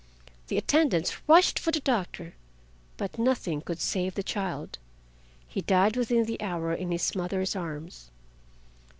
[0.47, 2.33] The attendants rushed for the doctor,
[2.97, 8.09] but nothing could save the child—he died within the hour in his mother's arms.